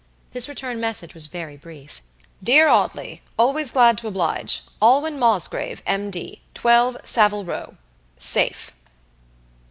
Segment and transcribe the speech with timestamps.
[0.31, 2.01] This return message was very brief.
[2.43, 4.63] "DEAR AUDLEYAlways glad to oblige.
[4.81, 7.77] Alwyn Mosgrave, M.D., 12 Saville Row.
[8.17, 8.71] Safe."